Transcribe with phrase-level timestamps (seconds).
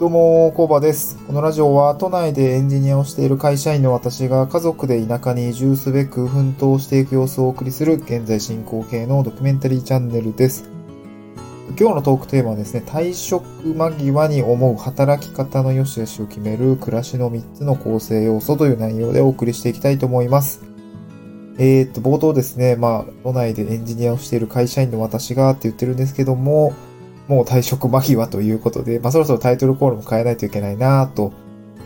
[0.00, 1.16] どうも、コーバです。
[1.26, 10.68] このラジオは都内でエンジニアをしている会社員の私が家族で田舎に移住すべく奮闘していく様子をお送りする現在進行形のドキュメンタリーチャンネルです。
[11.78, 13.44] 今日のトークテーマはですね、退職
[13.74, 20.62] 間際に思う働き方の良し悪しを決める暮らしの3つの構成要素という内容でお送りしていきたいと思います。
[21.58, 26.72] えー、っと、冒頭ですね、まあ、都内でエンジニアをしている会社員の私がって言ってるんですけども、
[27.28, 31.32] もう退職間際ということで、まあ、そろそろタイトルコールも変えないといけないなと、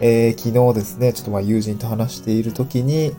[0.00, 3.12] えー、昨日ですね、ちょっとまあ友人と話している時に、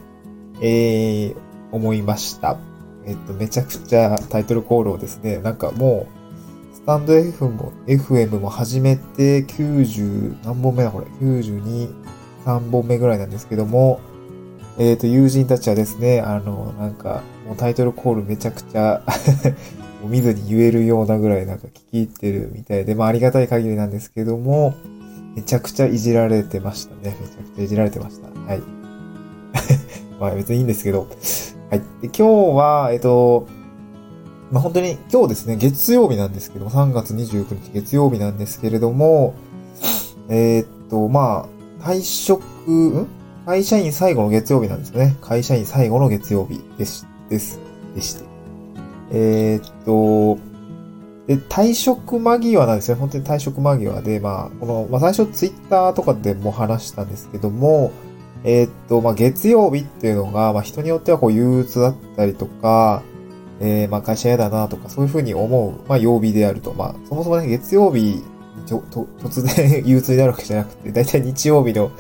[0.62, 1.36] えー、
[1.72, 2.58] 思いました。
[3.06, 6.08] えっと、めちゃくちゃタイトルコールをですね、なんかも
[6.74, 11.94] う、スタンド F も、FM も始めて90、何本目だこれ ?92、
[12.46, 14.02] 3本目ぐらいなんですけども、
[14.78, 19.02] えっ、ー、と、友人たちはですね、あの、なんか、もうタイトルコールめちゃくちゃ
[20.08, 24.76] 見ずに言えるようなぐらいなんか聞き入ってるみたいで、まあありがたい限りなんですけども、
[25.36, 27.16] めちゃくちゃいじられてましたね。
[27.22, 28.28] めちゃくちゃいじられてました。
[28.28, 28.62] はい。
[30.20, 31.08] まあ別にいいんですけど。
[31.70, 31.80] はい。
[32.02, 32.24] で今日
[32.56, 33.48] は、えっと、
[34.52, 39.36] まあ本当に今日ですね、月曜日なんですけども、3月29日月曜日なんですけれども、
[40.30, 41.48] えー、っと、ま
[41.82, 42.42] あ、退職、
[42.72, 43.08] ん？
[43.46, 45.16] 会社員最後の月曜日なんですよね。
[45.22, 47.60] 会社員最後の月曜日です、です、
[47.96, 48.27] でして。
[49.12, 50.42] えー、っと、
[51.28, 52.98] で、退職間際なんですよ。
[52.98, 57.92] 本当に退職間際で、まあ、この、まあ最初ツイッターとかでも話したんですけども、
[58.44, 63.04] えー、っと、まあ月曜日っていうのが、まあ人によってはこう憂鬱だったりとか、
[63.60, 66.74] えー、まあ会社嫌だなとか、そういうふうに思う、まあ曜日であると。
[66.74, 68.24] まあ、そもそもね、月曜日
[68.66, 68.80] と
[69.20, 71.92] 突然 憂鬱になるわけじゃなくて、だいたい日曜日の、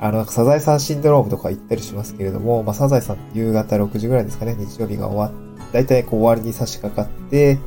[0.00, 7.58] あの、サザエさんシンドロームとか言ったりしますけれども、まあサザエさん夕方6時ぐらいですかね、日曜日が終わっだいたいこう終わりに差し掛かって、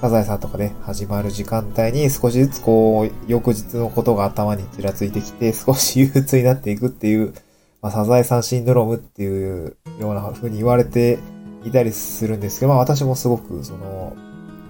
[0.00, 7.34] サザエさんとかね、始まる時間帯に少しずつこう、翌日のことが頭にちらついてきて、少し憂鬱になっていくっていう、
[7.80, 11.18] まあ、サザエさんシンドロームっていうような風に言われて
[11.64, 14.16] いたりするんですけど、まあ私もすごくその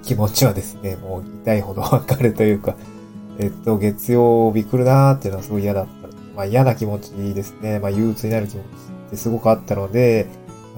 [0.03, 2.77] 気持ちはですね、もう痛いほどわかるというか、
[3.39, 6.09] えっと、月曜日来るなーっていうのはすごい嫌だった。
[6.37, 7.79] まあ嫌な気持ちですね。
[7.79, 10.27] まあ憂鬱になる気持ちってすごくあったので、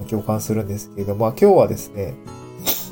[0.03, 2.13] 共感するんですけれど、まあ今日はですね、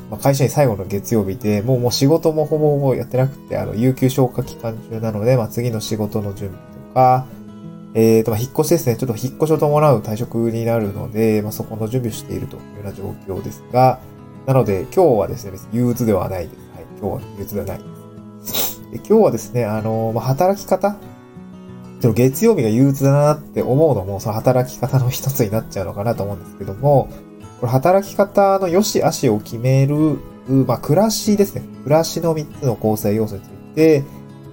[0.10, 7.26] まあ、会社に最後の月曜日で、もうもう仕事もほぼほぼやってなくて、あの、有給消化期間中なので、まあ次の仕事の準備とか、
[7.96, 8.96] えっ、ー、と、まあ引っ越しですね。
[8.96, 14.00] ちょっと引っ越しを伴う退職になるので、まあそこの準備をしているというような状況ですが、
[14.46, 16.60] なので今日はですね、別に憂鬱ではないです。
[16.76, 16.86] はい。
[17.00, 17.84] 今日は憂鬱ではないで
[18.46, 18.82] す。
[18.92, 20.98] で今日はですね、あの、まあ働き方
[22.04, 27.08] でも月曜日が憂鬱だなって思うのも、その働き方の一つになっちゃうのかなと思うんですけども、
[27.62, 30.20] これ働き方の良し悪しを決める、
[30.68, 31.64] まあ、暮らしですね。
[31.86, 34.04] 暮らしの3つの構成要素について、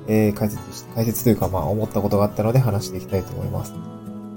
[0.07, 3.75] えー、解説し、解説というか、まあ、思ったことがあったので話していきたいと思います。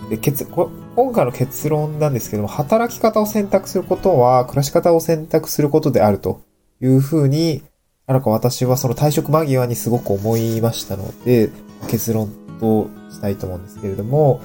[0.09, 6.41] で、結、今回の結論なんですけども、働き方を選択することは、暮らし方を選択することであると
[6.81, 7.61] いうふうに、
[8.07, 11.51] なんか私はその退職間際にすごく思いましたので、
[11.87, 14.41] 結論としたいと思うんですけれども、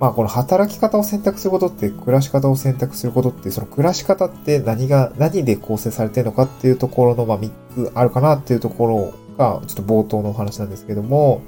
[0.00, 11.42] まあこの働き方を選択することって、暮らし方を選択することって、その暮らし方って何が、何で構成されてるのかっていうところの、まあ3つあるかなっていうところが、ちょっと冒頭のお話なんですけども、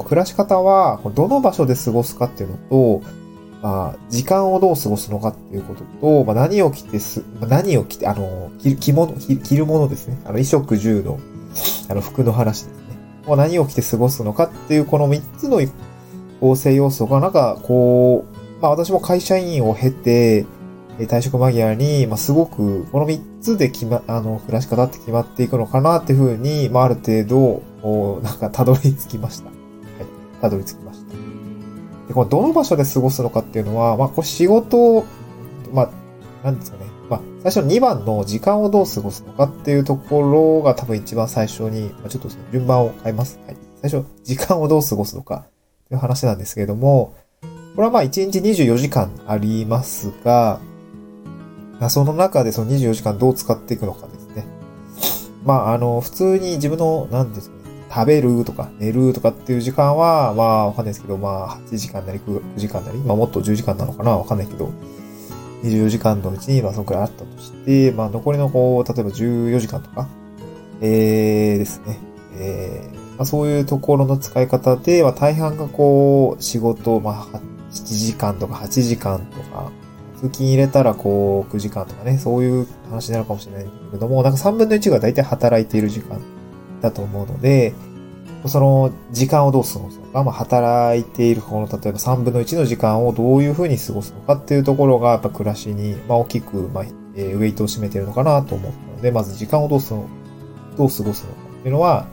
[0.00, 2.56] 暮らし方は、どの場所で過ごすかっていうの
[3.00, 3.02] と、
[3.62, 10.16] まあ、時間をどう過ごすのかっていうことと、まあ、何を着てす、何を着て、あの、着物、着るものですね。
[10.24, 11.20] あの、衣食住の、
[11.88, 12.81] あの、服の話です
[13.26, 15.60] 何を着て過ごすのかっていうこの3つの
[16.40, 20.46] 構成要素がなんかこう、まあ私も会社員を経て、
[20.98, 29.46] 退職間際に、まあ、すごく、この3つで決ま、あの、暮らし方って決まっていくのかなっていうふうに、まあ、ある程度、なんか、たどり着きました。
[29.46, 29.54] はい。
[30.40, 31.12] たどり着きました。
[32.08, 35.04] で、この、どの場所で過ごすのかっていうのは、まあ、これ仕事、
[35.72, 35.90] まあ、
[36.44, 36.84] なんですかね。
[37.12, 43.38] まあ、最初2番の時間をどう過ごすのかっていうところが多分一番最初に、まあ、ちょっとその順番を変えます。
[43.46, 43.56] はい。
[43.82, 45.44] 最初、時間をどう過ごすのか
[45.90, 47.14] という話なんですけれども、
[47.76, 50.58] これはまあ1日24時間ありますが、
[51.80, 54.46] まあ、その中でその24時間どう使っていくのかですね。
[55.44, 57.62] まあ、あの、普通に自分の、なんですかね、
[57.94, 64.70] 食べるとか寝るとかっていう時間は、まあわかんないですけど、まあ8時間なり 9, 時間なり、まあもっと10時間なのかなわかんないけど、
[65.62, 70.08] 24時間のうちに、まあ、そのくらいあったとして、まあ、残りの、こう、例えば14時間とか、
[70.80, 71.98] えー、ですね。
[72.38, 79.70] えー、まあ、そういうところの使い方で、まあ、大半がこう、仕事、まあ、7時間とか8時間とか、
[80.16, 86.20] 通勤入れたらこう、9時間とかね、そういう話になるかもしれないけれども、なんか3分の1が大体働いている時間
[86.80, 87.74] だと思うので、
[88.48, 100.06] その時間をどう過ごすのか、まあ、働いているこの、例えば3分の1の時間をどういうふうに過ごすのかっていうところが、やっぱ暮らしに、まあ、大きく、まあ、ウェイトを占めているのかなと思ったので、まず時間をどうすの、
[100.76, 102.06] どう過ごすのかっていうのは、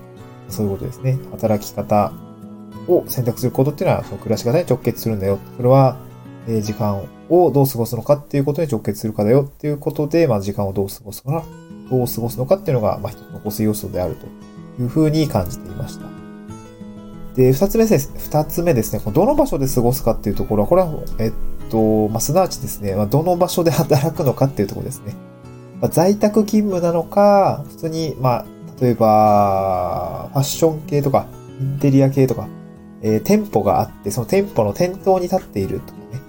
[0.49, 1.17] そういうことですね。
[1.31, 2.11] 働き方
[2.87, 5.39] を選択することっていうのは、その暮らし方に直結するんだよ。
[5.57, 5.97] それは、
[6.47, 6.99] えー、時間
[7.29, 11.45] をどう過ごすのかっていうことに直結するかだよっていうことで、まあ、時間をどう過ごすのか、
[11.89, 14.25] どう過ごすのかっていうのが、まあ、一つの個性要素であると
[14.81, 16.18] いうふうに感じていました。
[17.39, 18.11] で、二つ目です。
[18.17, 19.01] 二つ目ですね。
[19.13, 20.89] どの場所で過ごすかっていうところは、これは、
[21.19, 21.31] えっ
[21.69, 25.15] と、まあ、すなわちですね、まあ、どの場所で働くのかっていうところですね。
[25.79, 28.45] まあ、在宅勤務なのか、普通に、まあ、
[28.81, 31.27] 例えば、ファッション系とか、
[31.61, 32.49] インテリア系とか、
[33.01, 36.21] えー、店舗があって、その店舗の店頭に立っているとかね。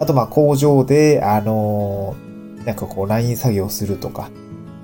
[0.00, 4.28] あと、まあ、工場で、あのー、なんかこう、ライン作業するとか。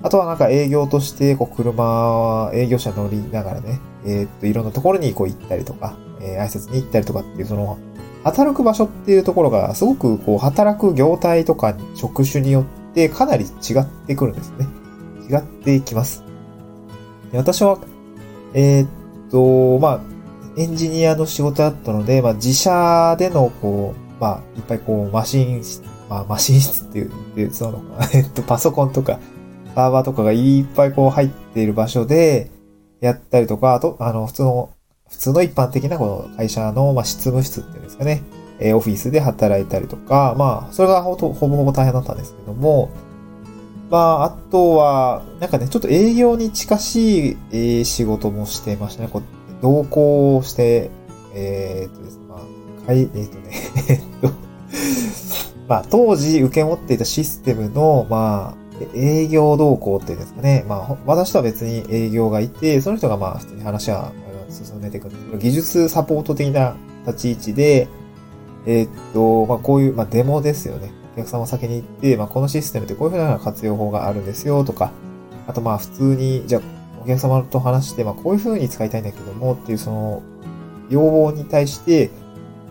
[0.01, 7.77] あとはなんか営業として、こう、車、営業車乗りながらね、えー、っと、いろんなところにこう行ったりとか、えー、挨拶に行ったりとかっていう、その、
[8.23, 14.67] 働く場所っていうところが、すごくこう、働く業態とか職種によってかなり違ってくるんですね。
[15.29, 16.23] 違ってきます。
[17.33, 17.77] 私は、
[18.53, 18.89] えー、っ
[19.31, 20.01] と、まあ、
[20.57, 25.61] エンジニアの仕事だったので、まあ、自社での、こう、まあ、いっぱいこう、マシン、
[26.09, 29.19] まあ、マシン室っていう、その、 えっと、パソコンとか、
[29.79, 32.51] サーバーとかがいっぱいこう入っている場所で、
[32.99, 34.69] やったりとか、あと、あの、普通の、
[35.09, 38.21] 普通の一般的なこの会社の、まあ、執務室っていうんですかね、
[38.59, 42.89] え、オフィスで働いたりとか、まあ、それがほぼほぼ大変だったんですけども、
[43.89, 49.09] まあ、あとは、なんかね、ちょっと営業に近しい、えー、仕事もしてましたね。
[49.09, 49.23] こう
[49.61, 50.91] 同行して、
[51.33, 53.51] えー、っとですね、まあ、かい、えー、っとね、
[53.87, 54.29] えっと、
[55.69, 60.65] まあ、当時受け持っていたシステムの、まあ、営業同行っていうんですかね。
[60.67, 64.11] まあ、私とは別に営業がいて、その人がまあ、普通に話は
[64.49, 67.87] 進めていくんですけど、技術サポート的な立ち位置で、
[68.65, 70.91] えー、っと、まあ、こういう、まあ、デモですよね。
[71.15, 74.91] お客様先に行って、まあ、このシステムってこういうふうな活用法があるんですよ、とか、
[75.47, 76.61] あとまあ、普通に、じゃあ、
[77.03, 80.23] お客様と話して、まあ、こういうふうに使いたいんだけども、っていうその、
[80.89, 82.09] 要望に対して、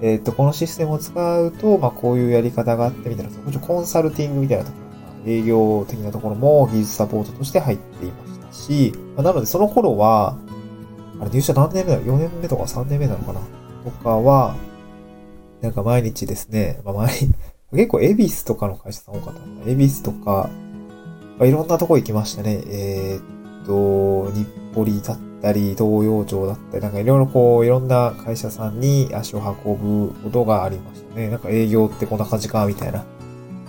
[0.01, 4.88] えー、っと、このシステムを使うと、まあ、こういうやり方があってみたいな、コンサルティングみたいなところ、
[5.29, 10.39] 営業的なところも技術サポートとして入っていましたし、まあ、なのでその頃は、
[11.21, 13.41] あれ入社何年目だ ?4 年目とか3年目なのかな？
[13.85, 14.57] とかは、
[15.61, 17.35] なんか毎日ですね、まあ、毎日、
[17.73, 19.73] 結構エビスとかの会社さん多かったのかな。
[19.73, 20.49] エビスとか、
[21.39, 22.63] まあ、いろんなとこ行きましたね。
[22.67, 31.29] えー、っと、日暮里だったり、東洋町だったり、なんかいろいろこう、いろんな会社さんに足を運ぶことがありましたね。
[31.29, 33.05] なんか営業ってこんな感じか、みたいな、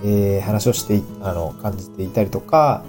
[0.03, 2.83] えー、話をして、あの、感じていたりとか、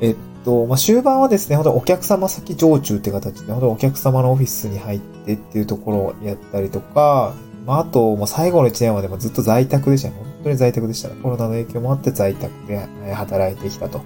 [0.00, 7.34] えっと、まあ、終盤はですね、ほんとお客様先常駐って形で、ほんとお客様のオフィスに入ってっていうところをやったりとか、
[7.66, 10.16] まあ、あと、もう最後の1年までもずっと在宅でしたね。
[10.16, 11.08] 本当に在宅でした。
[11.10, 12.78] コロナの影響もあって在宅で
[13.14, 14.02] 働いてきたと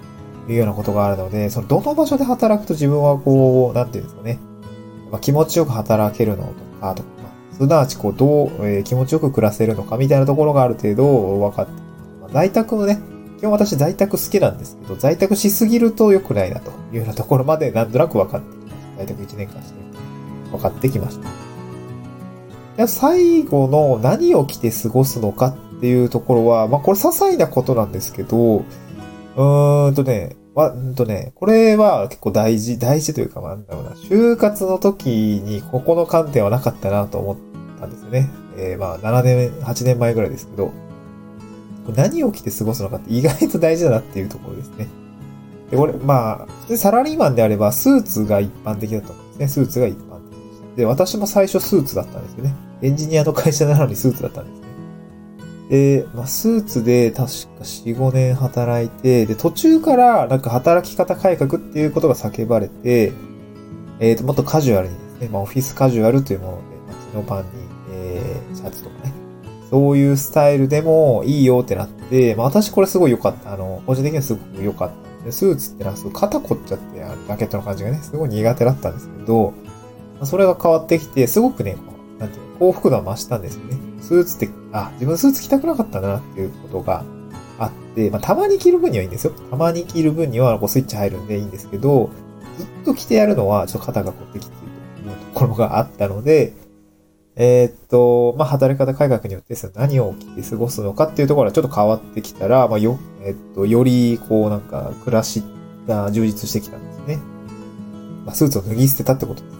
[0.47, 4.39] いうようなことがあるので、そのどの場所で働くと自分はこう、なんていうんですかね。
[5.11, 7.09] まあ、気持ちよく働けるのとか、とか、
[7.53, 11.86] すなわちこう、どう、えー、気持ちよく暮らせるのかみたいなところがある程度分かって、
[12.31, 12.99] 在宅もね、
[13.39, 18.97] 基本私在宅好きなんですけど、在宅しすぎると良くないなというようなところまでなんとなく分かってきました。
[18.97, 19.79] 在宅1年間して
[20.51, 21.19] 分かってきまし
[22.77, 22.87] た。
[22.87, 35.09] 最後の何を着て過ごすのかっていうところは、まあこれ些細なことなんですけど、うーんとね、わ、んとね、これは結構大事、大事というか、なんだろうな、就活の時
[35.43, 37.37] にここの観点はなかったなと思っ
[37.79, 38.29] たんですよね。
[38.57, 40.71] えー、まあ7年、8年前ぐらいですけど、
[41.93, 44.87] 何を着て過ごすのかって意外と大事だなっていうところですね。
[45.71, 49.47] で、これ、まあ、サラリーマンであればスーツが一般的だと思うんですね。
[49.47, 50.75] スーツが一般的でした。
[50.77, 52.55] で、私も最初スーツだったんですよね。
[52.81, 54.67] エンジニアの会社なのにスーツだったんですね。
[55.69, 57.29] で、まあ、スーツで確か
[57.63, 63.11] 4、5年働いて、で、途中からなんか働き方改革っていうことが叫ばれて、
[63.99, 67.49] えっ、ー、と、もっとカジュアルにですね、まあ、オフィスカジュアルというもので、まあ、昨日パンに、
[67.91, 69.13] えー、シャツとかね、
[69.69, 73.53] そういうスタイルでもいいよってなって、まあ、私これすごい良かった。
[73.53, 75.31] あの、個人的にはすごく良かったで。
[75.31, 79.53] スーツってのはすごい肩凝っちゃって、あのジャケットの感じがね、すごい苦手だったんですけど、
[80.15, 81.75] まあ、それが変わってきて、すごくね、
[82.19, 83.77] なんていうの、幸福度は増したんですよね。
[84.01, 87.03] スーツって、あ、自分スーツ着たくなかったなっていうことが
[87.59, 89.33] あって、まあ、たまに着る分にはいいんですよ。
[89.49, 92.09] たまに着る分にはこうスイッチ入るんでいいんですけど、
[92.57, 94.63] ずっと着てやるのはちょっと肩が凝ってきている
[95.03, 96.53] というところがあったので、
[97.39, 105.43] え、っと、まあ、働き方改革によって何を着て過ごすのかっていうところがちょっと変わってきたら、まあ、よ、え、っと、より、こう、なんか、暮らし
[105.87, 107.17] が充実してきたんですね。
[108.25, 109.57] まあ、スーツを脱ぎ捨てたってことです。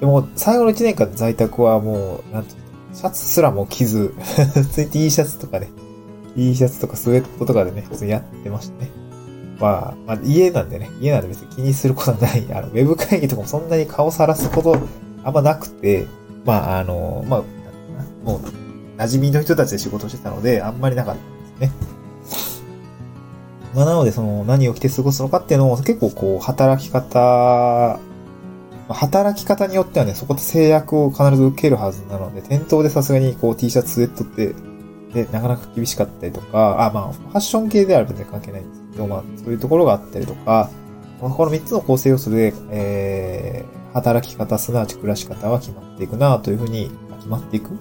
[0.00, 4.12] でも、最後の1年間在宅はもう、なんていうの、シャツすらも着ず、
[4.54, 5.70] 普通に T シャツとかね、
[6.34, 8.90] T シャツとかスウェットとかでね、普通にやってましたね。
[9.60, 12.44] まあ、まあ、家なんでね、家なんで別に気にすることはない。
[12.52, 14.76] あの、ウェブ会議とかもそんなに顔さらすこと
[15.22, 16.06] あんまなくて、
[16.44, 17.42] まあ、あの、まあ、
[18.24, 18.40] もう、
[18.98, 21.16] 馴染みの人たちで仕事してたので、あんまりなかっ
[21.58, 21.94] たですね。
[23.74, 27.98] まあ、なので、その、何を着て過ごすのかっていうのも、結構こう、働き方、
[28.88, 34.54] 働き方によってはね、そこで制約を必ず受けるはずなので、店頭でさすがにこう T シャツ、スウェットって、
[35.14, 40.70] で、なかなか厳しかったりとか、あ、まあ、ファッション系であれば全然関係ないんですけど、まあ、そういうところがあったりとか、
[41.20, 47.70] この3つの構成要素で、えー、働き方、すなわち暮らし方は決まっていくなというふうに、決まっていく。
[47.72, 47.78] ま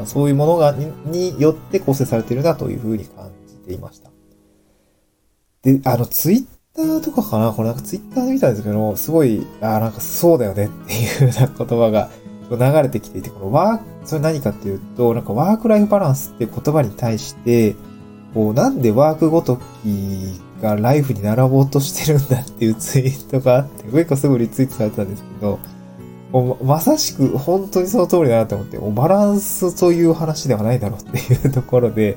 [0.00, 4.10] あ、そういうものがに、よって構成されているなというふうに感じていました。
[5.62, 6.44] で、あの、ツイッ
[6.74, 7.52] ターとかかな？
[7.52, 12.10] これなんかツイッターで見たんですけど、すごい、あなんかそうだよねっていうような言葉が
[12.50, 17.76] 流れてきていて、このワーク、それ何かっていうと、なんかワークライフバランスっていう言葉に対して、
[18.34, 25.58] こう、なんでワークごときがライフに並ぼうとしてるんだっていうツイートがあって、結構すぐリツイートされたんですけど、
[26.64, 32.16] まさしく本当にその通りだなと思って、バランスという話ではないだろうっていうところで、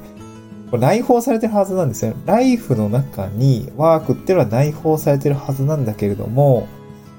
[0.71, 2.13] これ内包されてるはずなんですよ。
[2.25, 6.67] ライフの中にワークっていうのは内包されてるはずなんだけれども、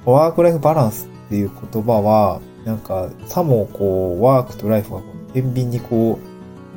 [0.05, 6.36] ワークライフバランスっていう言葉は、なんか、さもこう、ワークとライフがこう、天秤にこう、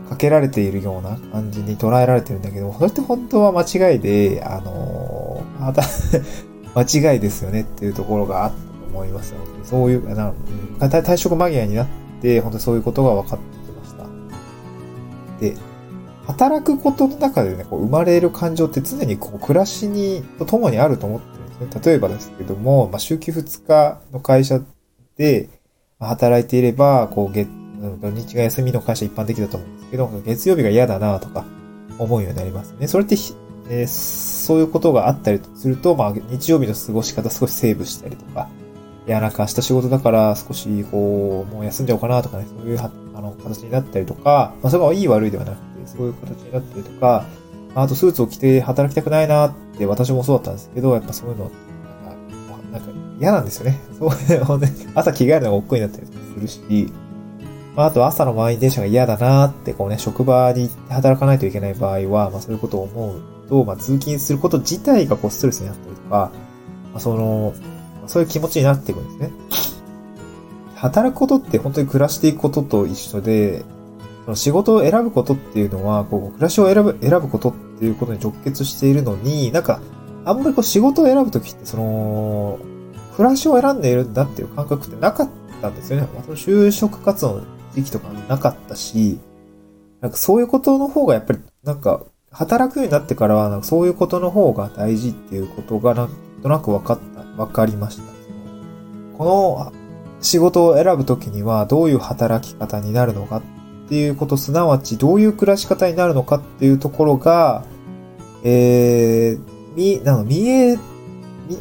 [0.10, 5.74] かけられているような感じに捉えられてるんだけど、それって本当は間違いで、あのー、
[6.74, 10.34] 間違いですよねっていうところがあったと思いますので、そういう、な
[10.80, 11.88] 退職間際になっ
[12.22, 14.06] て、本当にそういうことが分かってきました。
[15.40, 15.56] で、
[16.26, 21.82] 働くことの中でね、こう生まれる感情って常にこう暮らしに、と共にあると思ってるんですね。
[21.86, 24.60] 例えばですけども、まあ、週休2日の会社
[25.18, 25.50] で
[26.00, 27.48] 働いていれば、こう、月、
[27.80, 31.46] 土日が休みの会社一般的だと思うんですけど、月曜日が嫌だなとか
[31.98, 32.88] 思うようになりますね。
[32.88, 33.16] それって、
[33.70, 38.50] えー、そういうことがあったりすると、まあ、日曜日の過ごし方少しセーブしたりとか、
[39.08, 47.26] いや、なんか明日仕事だから少し、こう、もう休んじゃおうかなとかね、そういうあの形になったりとか、まあ、それがいい悪いではなくて、そういう形になったりとか、
[47.76, 51.52] あとスーツを着て働きたくないなって私もそうだったんですけど、やっぱそういうの、
[52.72, 52.88] なんか
[53.20, 53.80] 嫌なんですよね。
[53.98, 54.10] そう
[54.60, 56.92] ね、朝着替えるのが億劫になったりするし、
[57.76, 66.32] まあ、あと朝の満員電車が嫌だなってこうね、職場に働かないといけない場合は、まあそういうことを思うと、まあ通勤すること自体がこうストレスになったりとか、ま
[66.96, 67.54] あ、その、
[68.08, 69.32] そういう気持ちになっていくんですね。
[70.76, 73.64] 働くことって本当に暮らしていくことと一緒で、
[74.26, 79.82] その仕事を選ぶことっていうのは、こう、暮らしを選ぶ、選ぶことっていうことに直結しているのに、なんか、
[80.26, 82.60] あんまりこう仕事を選ぶときって、その、
[83.16, 85.30] 暮らしを選んでいるんだっていう感覚ってなかっ
[85.62, 86.08] たんですよね。
[86.26, 87.42] その就職活動
[87.80, 89.20] の時期とかなかったし、
[90.02, 96.10] なんかそういうことの方がやっぱり、なんか、働くようになってからは、なんかそういうことの方が大事っていうことがなん
[96.42, 98.04] となく分かった、分かりました。
[99.18, 99.74] この
[100.22, 103.42] 仕事を選ぶときにはどういう働き方になるのかっ
[103.90, 107.66] ていうこと、すなわちどういう暮らし方になるのかっていうところが、
[108.44, 110.78] えー、み、なの、見え、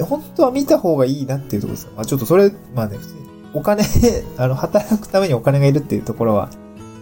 [0.02, 1.92] 本当は見た方がいいなっていうところですよ。
[1.96, 3.20] まあちょっとそれ、まあね、普通に
[3.54, 3.82] お金
[4.36, 6.50] あの、働くためにお金がいるっていうところは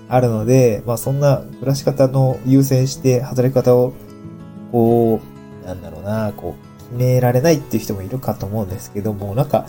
[0.08, 3.92] あるので、まあそんな暮らし方の優先して働き方を、
[4.72, 5.20] こ
[5.64, 9.66] う、なんだろうな、こう、決められないっていう人もいるかと思うんですけども、なんか、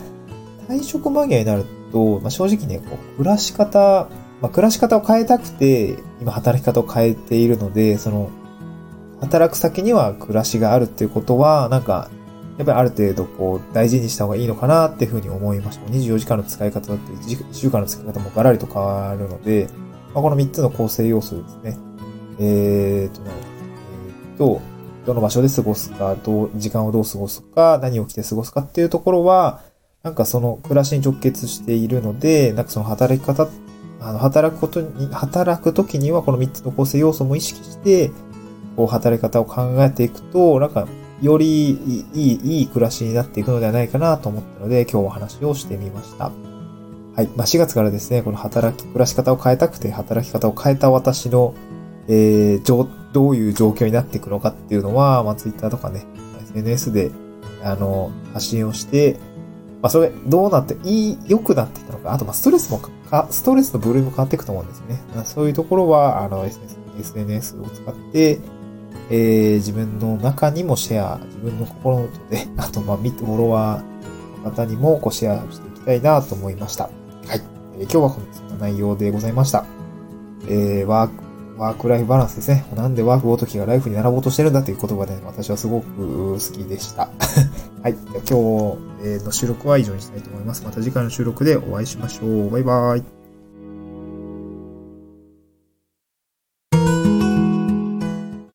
[0.68, 4.08] 退職間際になると、まあ正直ね、こう、暮らし方
[4.40, 8.30] まあ、暮らし方を変えたくて、今働き方を変えているので、その、
[9.20, 12.08] 働く先には暮らしがあるっていうことは、なんか、
[12.58, 15.86] やっぱりある程度こう大事にした方がいいのかなっていうふうに思いました。
[15.86, 19.68] 24時間の使い方だって1週間の使い方もガラリと変わるので、
[20.12, 21.78] まあ、この3つの構成要素ですね。
[22.40, 24.60] えーと、えー、と、
[25.06, 29.62] どの場所で過ごすか、どう、時間をどう過ごすか、何を着て過ごすかっていうところは、
[30.02, 33.48] なんかその暮らしに直結しているので、なんかその働き方
[34.00, 38.10] あの、働くことに、働くときにはこの3つの構成要素も意識して、
[38.76, 40.86] こう、働き方を考えていくと、なんか、
[41.20, 46.30] よりいい、いい暮らしになっていくのではないかなと思ったので、今日お話をしてみました。
[47.18, 47.28] はい。
[47.36, 51.54] まあ、4月からですね、この働き、暮らし方を変えたくて、働き方を変えた私の、
[52.06, 56.06] えー、どういう状況になっていくのかっていうのは、まあ、Twitter とかね、
[56.44, 57.10] SNS で、
[57.64, 59.18] あの、発信をして、
[59.82, 65.00] まあ、それ、どうなって、いい、良くなっていったのか、あと、ま、ストレスもか、ストレスの部類も変わっていくと思うんですよね。
[65.24, 66.46] そういうところは、あの、
[66.98, 68.38] SNS を使って、
[69.10, 76.84] えー、自分の中にもシェア、自分の心の音で、 あと、まあ、フォロワーの方にもこうシェアしていきたいなと思いました。
[76.84, 76.90] は
[77.36, 77.42] い。
[77.78, 79.64] えー、今日はこんな内容でございました。
[80.48, 81.14] えー、ワーク、
[81.58, 82.64] ワークライフバランスですね。
[82.76, 84.62] なんでワークごときがライフに並ぼうとしてるんだ？
[84.62, 87.08] という言葉で、私はすごく好きでした。
[87.82, 87.96] はい。
[88.12, 90.62] 今日の収録は以上にしたいと思います。
[90.64, 92.50] また次回の収録でお会いしましょう。
[92.50, 93.17] バイバーイ。